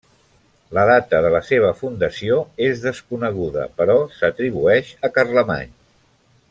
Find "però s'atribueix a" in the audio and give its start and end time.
3.83-5.13